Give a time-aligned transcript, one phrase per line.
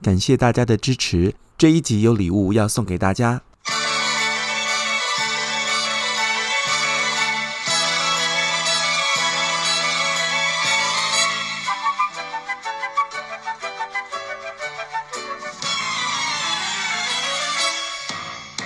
[0.00, 1.34] 感谢大家的支持。
[1.56, 3.42] 这一集有礼物要送给大家。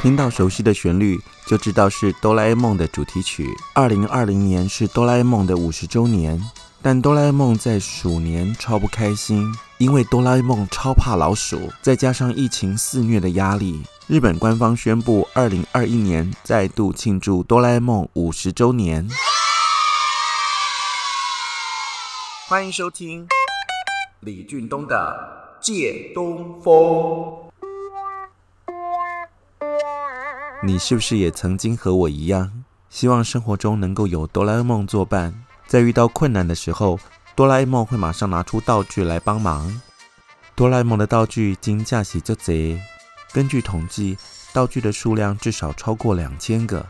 [0.00, 3.48] 听到熟悉的旋律，就知道是哆啦 A 梦的主题曲。
[3.74, 6.40] 二零二零年是哆啦 A 梦的五十周年，
[6.88, 19.08] 但哆啦 A 梦在鼠年超不开心，因为哆啦 A 梦超怕老鼠，再加上疫情肆虐的压力，日本官方宣布二零二一年再度庆祝哆啦 A 梦五十周年。
[22.46, 23.26] 欢迎收听
[24.20, 26.72] 李俊东的《借东风》。
[30.62, 36.98] 你是不是也曾经和我一样，希望生活中能够有哆啦 A 梦作伴，在遇到困难的时候，
[37.34, 39.80] 哆啦 A 梦会马上拿出道具来帮忙。
[40.54, 42.80] 哆啦 A 梦的道具金架喜就贼，
[43.32, 44.16] 根据统计，
[44.52, 46.86] 道具的数量至少超过两千个。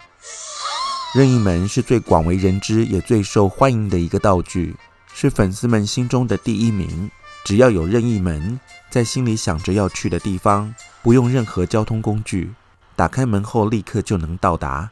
[1.14, 4.76] 任意门是最广为人知也最受欢迎的一个道具，
[5.14, 7.10] 是粉丝们心中的第一名。
[7.44, 12.52] 只要有任意门，在心里想着要去的地方，不用任何交通工具。
[12.94, 14.90] 打开门后，立刻就能到达。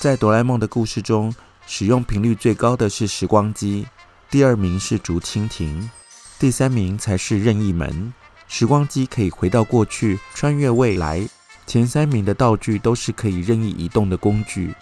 [0.00, 1.34] 在哆啦 A 梦的故事中，
[1.66, 3.86] 使用频率最高的是时光机，
[4.30, 5.90] 第二名是竹蜻蜓，
[6.38, 8.10] 第三名才是任意门。
[8.48, 11.28] 时光机可以回到过去，穿越未来。
[11.66, 14.74] 前三名的道具都是可以任意移动的工具。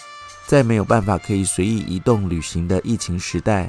[0.46, 3.68] 在没有办法可以随意移动旅行的疫情时代，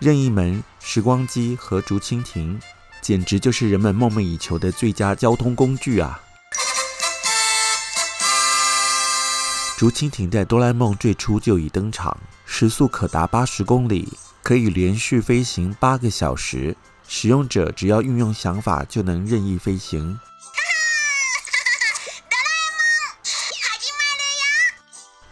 [0.00, 2.60] 任意门、时光机和竹蜻蜓。
[3.00, 6.20] 简直就是人们梦寐以求的最佳交通工具啊！
[9.80, 12.14] 竹蜻蜓在哆啦 A 梦最初就已登场，
[12.44, 16.76] 时速可达八十公里，可以连续飞行八个小时。
[17.08, 20.12] 使用者只要运用想法，就能任意飞行。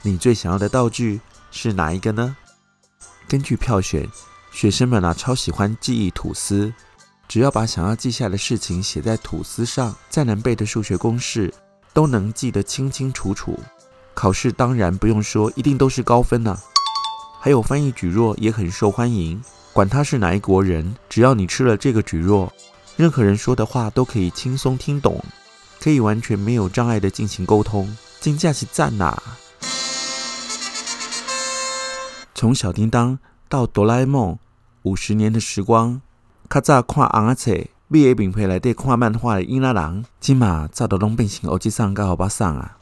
[0.00, 2.34] 你最想要的道具是哪一个呢？
[3.28, 4.08] 根据票选，
[4.50, 6.72] 学生们啊超喜欢记忆吐司。
[7.28, 11.52] 只要把想要记下的事情写在吐司上，再难背的数学公式
[11.92, 13.60] 都能记得清清楚楚。
[14.18, 16.58] 考试当然不用说，一定都是高分呐、啊。
[17.38, 19.40] 还有翻译蒟蒻也很受欢迎，
[19.72, 22.50] 管他是哪一国人，只要你吃了这个蒟蒻，
[22.96, 25.24] 任何人说的话都可以轻松听懂，
[25.80, 29.16] 可以完全没有障碍的进行沟通，真的是赞呐！
[32.34, 34.36] 从小叮当到哆啦 A 梦，
[34.82, 36.02] 五十年的时光。
[36.50, 37.52] 较早看红阿册，
[37.86, 42.78] 米的名片内底看漫画的囡仔人，今嘛早都拢变成欧吉桑跟欧巴桑啊！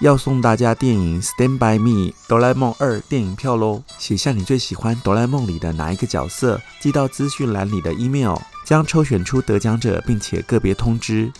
[0.00, 3.82] 要送大家电影《Stand by Me》哆啦 A 梦二电影票喽！
[3.98, 11.32] 写下你最喜欢哆啦 A 梦里的哪一个角色，寄到资讯栏里的 email，将抽选出得奖者，并且个别通知。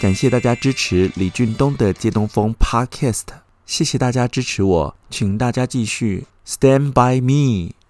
[0.00, 3.22] 感谢大家支持李俊东的借东风 Podcast，
[3.66, 6.26] 谢谢大家支持我，请大家继续。
[6.46, 7.83] Stand by me。